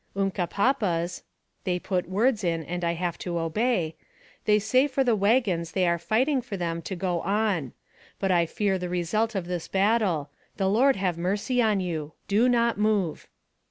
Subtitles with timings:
[0.15, 1.21] "Unkpapas
[1.63, 3.93] (they put words in, and I have to obey)
[4.45, 7.73] they say for the wagons they are fighting for them to go on.
[8.17, 10.31] But I fear the result of this battle.
[10.57, 12.13] The Lord have mercy on you.
[12.27, 13.27] Do not move.